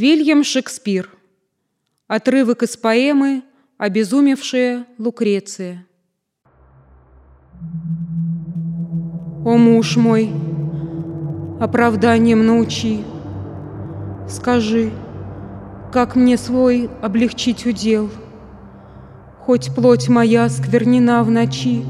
Вильям 0.00 0.44
Шекспир. 0.44 1.10
Отрывок 2.06 2.62
из 2.62 2.76
поэмы 2.76 3.42
«Обезумевшая 3.78 4.86
Лукреция». 4.96 5.86
О 9.44 9.56
муж 9.56 9.96
мой, 9.96 10.30
оправданием 11.58 12.46
научи, 12.46 13.00
Скажи, 14.28 14.92
как 15.92 16.14
мне 16.14 16.36
свой 16.36 16.88
облегчить 17.02 17.66
удел, 17.66 18.08
Хоть 19.40 19.74
плоть 19.74 20.08
моя 20.08 20.48
сквернена 20.48 21.24
в 21.24 21.30
ночи, 21.32 21.82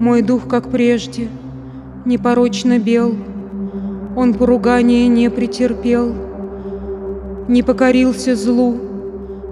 Мой 0.00 0.22
дух, 0.22 0.48
как 0.48 0.70
прежде, 0.70 1.28
непорочно 2.06 2.78
бел, 2.78 3.14
Он 4.16 4.32
поругания 4.32 5.06
не 5.06 5.28
претерпел— 5.28 6.14
не 7.48 7.62
покорился 7.62 8.36
злу, 8.36 8.78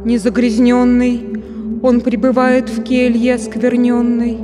не 0.05 0.19
загрязненный, 0.19 1.43
он 1.83 2.01
пребывает 2.01 2.69
в 2.69 2.83
келье 2.83 3.35
оскверненной. 3.35 4.39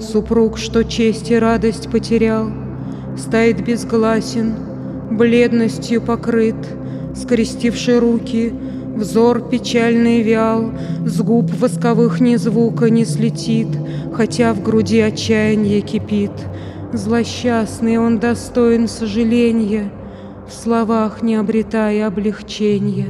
Супруг, 0.00 0.58
что 0.58 0.84
честь 0.84 1.30
и 1.30 1.36
радость 1.36 1.90
потерял, 1.90 2.50
стоит 3.16 3.64
безгласен, 3.64 4.54
бледностью 5.10 6.00
покрыт, 6.00 6.56
скрестивший 7.14 7.98
руки, 7.98 8.52
взор 8.96 9.48
печальный 9.48 10.22
вял, 10.22 10.72
с 11.06 11.20
губ 11.20 11.50
восковых 11.58 12.20
ни 12.20 12.36
звука 12.36 12.90
не 12.90 13.04
слетит, 13.04 13.68
хотя 14.14 14.52
в 14.52 14.62
груди 14.62 15.00
отчаяние 15.00 15.80
кипит. 15.80 16.32
Злосчастный 16.92 17.98
он 17.98 18.18
достоин 18.18 18.88
сожаления— 18.88 19.90
в 20.48 20.52
словах 20.52 21.22
не 21.22 21.36
обретая 21.36 22.06
облегчения. 22.06 23.08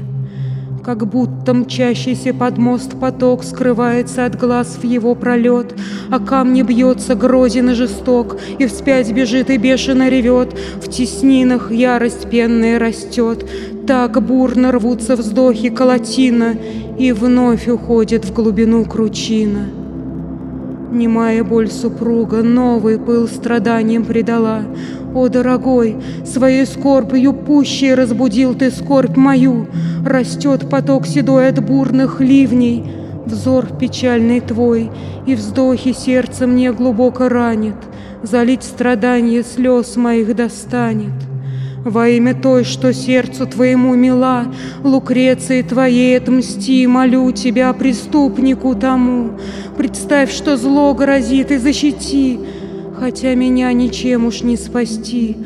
Как 0.84 1.06
будто 1.06 1.54
мчащийся 1.54 2.34
под 2.34 2.58
мост 2.58 2.98
поток 2.98 3.44
скрывается 3.44 4.26
от 4.26 4.36
глаз 4.36 4.78
в 4.80 4.84
его 4.84 5.14
пролет, 5.14 5.74
А 6.10 6.18
камни 6.18 6.62
бьется 6.62 7.14
грозен 7.14 7.70
и 7.70 7.74
жесток, 7.74 8.36
и 8.58 8.66
вспять 8.66 9.12
бежит 9.12 9.50
и 9.50 9.58
бешено 9.58 10.08
ревет, 10.08 10.56
В 10.80 10.88
теснинах 10.88 11.70
ярость 11.70 12.28
пенная 12.28 12.80
растет, 12.80 13.48
Так 13.86 14.20
бурно 14.20 14.72
рвутся 14.72 15.14
вздохи 15.14 15.70
колотина, 15.70 16.56
И 16.98 17.12
вновь 17.12 17.68
уходит 17.68 18.24
в 18.24 18.32
глубину 18.32 18.84
кручина. 18.84 19.81
Немая 20.92 21.42
боль 21.42 21.70
супруга 21.70 22.42
новый 22.42 22.98
пыл 22.98 23.26
страданием 23.26 24.04
придала. 24.04 24.60
О, 25.14 25.28
дорогой, 25.28 25.96
своей 26.26 26.66
скорбью 26.66 27.32
пуще 27.32 27.94
разбудил 27.94 28.54
ты 28.54 28.70
скорбь 28.70 29.16
мою. 29.16 29.68
Растет 30.04 30.68
поток 30.68 31.06
седой 31.06 31.48
от 31.48 31.64
бурных 31.64 32.20
ливней, 32.20 32.84
Взор 33.24 33.68
печальный 33.78 34.40
твой, 34.40 34.90
и 35.26 35.34
вздохи 35.34 35.94
сердца 35.94 36.46
мне 36.46 36.72
глубоко 36.72 37.30
ранит, 37.30 37.76
Залить 38.22 38.62
страдания 38.62 39.42
слез 39.42 39.96
моих 39.96 40.36
достанет. 40.36 41.14
Во 41.84 42.06
имя 42.06 42.34
той, 42.34 42.62
что 42.62 42.92
сердцу 42.92 43.46
твоему 43.46 43.94
мила, 43.94 44.44
Лукреции 44.84 45.62
твоей 45.62 46.16
отмсти, 46.16 46.86
молю 46.86 47.32
тебя, 47.32 47.72
преступнику 47.72 48.74
тому. 48.76 49.32
Представь, 49.76 50.30
что 50.32 50.56
зло 50.56 50.94
грозит, 50.94 51.50
и 51.50 51.56
защити, 51.56 52.38
Хотя 52.98 53.34
меня 53.34 53.72
ничем 53.72 54.26
уж 54.26 54.42
не 54.42 54.56
спасти. 54.56 55.36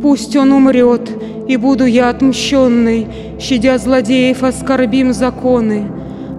Пусть 0.00 0.34
он 0.36 0.52
умрет, 0.52 1.10
и 1.48 1.56
буду 1.56 1.84
я 1.84 2.08
отмщенной, 2.08 3.06
Щадя 3.38 3.76
злодеев, 3.78 4.42
оскорбим 4.42 5.12
законы. 5.12 5.90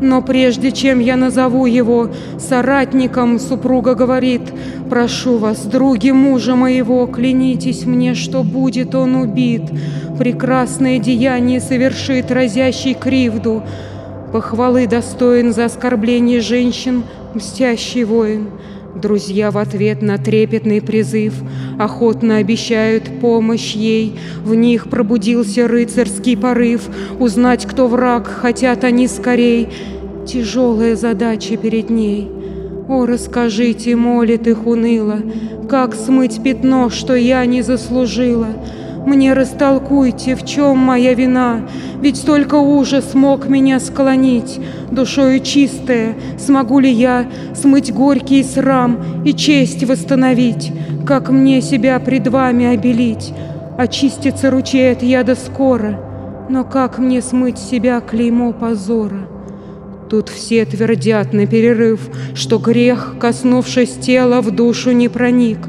Но 0.01 0.21
прежде 0.21 0.71
чем 0.71 0.99
я 0.99 1.15
назову 1.15 1.65
его 1.65 2.09
соратником, 2.39 3.39
супруга 3.39 3.95
говорит, 3.95 4.41
«Прошу 4.89 5.37
вас, 5.37 5.65
други 5.65 6.11
мужа 6.11 6.55
моего, 6.55 7.05
клянитесь 7.07 7.85
мне, 7.85 8.13
что 8.13 8.43
будет 8.43 8.95
он 8.95 9.15
убит. 9.15 9.63
Прекрасное 10.17 10.99
деяние 10.99 11.59
совершит 11.59 12.31
разящий 12.31 12.93
кривду. 12.93 13.63
Похвалы 14.31 14.87
достоин 14.87 15.53
за 15.53 15.65
оскорбление 15.65 16.41
женщин 16.41 17.03
мстящий 17.33 18.03
воин». 18.03 18.49
Друзья 18.95 19.51
в 19.51 19.59
ответ 19.59 20.01
на 20.01 20.17
трепетный 20.17 20.81
призыв 20.81 21.35
Охотно 21.77 22.37
обещают 22.37 23.19
помощь 23.21 23.73
ей. 23.73 24.19
В 24.43 24.55
них 24.55 24.89
пробудился 24.89 25.67
рыцарский 25.67 26.35
порыв. 26.35 26.89
Узнать, 27.19 27.67
кто 27.67 27.87
враг, 27.87 28.27
хотят 28.27 28.83
они 28.83 29.07
скорей. 29.07 29.69
Тяжелая 30.25 30.95
задача 30.95 31.55
перед 31.57 31.91
ней. 31.91 32.31
О, 32.89 33.05
расскажите, 33.05 33.95
молит 33.95 34.47
их 34.47 34.65
уныло, 34.65 35.19
Как 35.69 35.93
смыть 35.93 36.41
пятно, 36.41 36.89
что 36.89 37.13
я 37.13 37.45
не 37.45 37.61
заслужила. 37.61 38.47
Мне 39.07 39.31
растолкуйте, 39.31 40.35
в 40.35 40.45
чем 40.45 40.79
моя 40.79 41.13
вина, 41.13 41.61
Ведь 42.01 42.25
только 42.25 42.55
ужас 42.55 43.13
мог 43.13 43.47
меня 43.47 43.79
склонить. 43.79 44.59
Душою 44.91 45.39
чистая, 45.39 46.15
смогу 46.37 46.79
ли 46.79 46.91
я 46.91 47.25
Смыть 47.55 47.93
горький 47.93 48.43
срам 48.43 49.23
и 49.23 49.31
честь 49.31 49.85
восстановить? 49.85 50.73
Как 51.05 51.29
мне 51.29 51.61
себя 51.61 51.97
пред 52.01 52.27
вами 52.27 52.65
обелить? 52.65 53.33
Очистится 53.77 54.51
ручей 54.51 54.91
от 54.91 55.01
яда 55.01 55.35
скоро, 55.35 55.97
Но 56.49 56.65
как 56.65 56.99
мне 56.99 57.21
смыть 57.21 57.59
себя 57.59 58.01
клеймо 58.01 58.51
позора? 58.51 59.29
Тут 60.09 60.27
все 60.27 60.65
твердят 60.65 61.31
на 61.31 61.47
перерыв, 61.47 62.09
Что 62.33 62.57
грех, 62.57 63.15
коснувшись 63.21 63.93
тела, 63.93 64.41
в 64.41 64.51
душу 64.51 64.91
не 64.91 65.07
проник— 65.07 65.59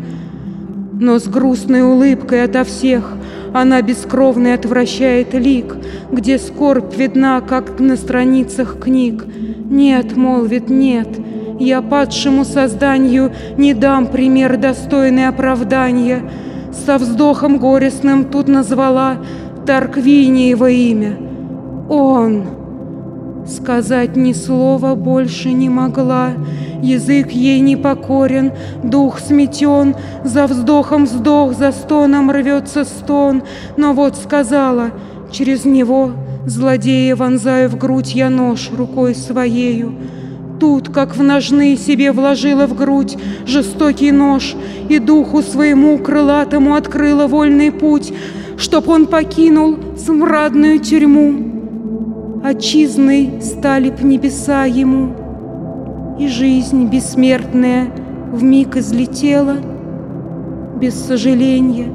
но 1.01 1.19
с 1.19 1.29
грустной 1.29 1.83
улыбкой 1.83 2.45
ото 2.45 2.65
всех 2.65 3.13
она 3.55 3.83
бескровный 3.83 4.55
отвращает 4.55 5.35
лик, 5.35 5.77
Где 6.13 6.39
скорбь 6.39 6.97
видна, 6.97 7.41
как 7.41 7.81
на 7.81 7.97
страницах 7.97 8.79
книг. 8.79 9.25
Нет, 9.71 10.17
молвит, 10.17 10.69
нет, 10.69 11.09
я 11.59 11.83
падшему 11.83 12.45
созданию 12.45 13.33
Не 13.57 13.75
дам 13.75 14.07
пример 14.07 14.57
достойный 14.57 15.29
оправдания. 15.29 16.31
Со 16.73 16.99
вздохом 16.99 17.59
горестным 17.59 18.25
тут 18.25 18.49
назвала 18.49 19.19
Тарквиниево 19.67 20.71
имя. 20.71 21.17
Он... 21.89 22.58
Сказать 23.49 24.15
ни 24.15 24.35
слова 24.35 24.95
больше 24.95 25.53
не 25.53 25.71
могла, 25.71 26.35
Язык 26.83 27.31
ей 27.31 27.61
не 27.61 27.77
покорен, 27.77 28.53
дух 28.85 29.19
сметен, 29.21 29.97
За 30.23 30.47
вздохом 30.47 31.07
вздох, 31.07 31.55
за 31.55 31.73
стоном 31.73 32.31
рвется 32.31 32.85
стон, 32.85 33.43
Но 33.79 33.95
вот 33.95 34.17
сказала, 34.17 34.91
через 35.33 35.65
него, 35.65 36.13
Злодея 36.45 37.17
вонзая 37.17 37.71
в 37.71 37.79
грудь 37.79 38.15
я 38.15 38.29
нож 38.29 38.71
рукой 38.71 39.15
своею, 39.15 39.95
Тут, 40.61 40.91
как 40.91 41.17
в 41.17 41.23
ножны, 41.23 41.77
себе 41.77 42.13
вложила 42.13 42.67
в 42.67 42.77
грудь 42.77 43.17
жестокий 43.47 44.13
нож 44.13 44.57
И 44.91 44.99
духу 44.99 45.41
своему 45.41 45.97
крылатому 45.99 46.75
открыла 46.75 47.27
вольный 47.27 47.73
путь, 47.73 48.13
Чтоб 48.59 48.89
он 48.89 49.07
покинул 49.07 49.79
смрадную 49.97 50.81
тюрьму 50.81 51.48
отчизной 52.43 53.41
стали 53.43 53.91
б 53.91 54.03
небеса 54.03 54.65
ему, 54.65 56.17
И 56.19 56.29
жизнь 56.29 56.87
бессмертная 56.89 57.91
в 58.33 58.43
миг 58.43 58.77
излетела, 58.77 59.57
Без 60.81 60.95
сожаления, 60.95 61.93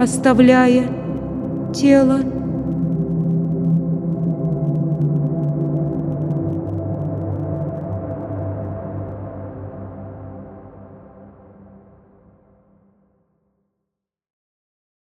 оставляя 0.00 0.84
тело 1.72 2.20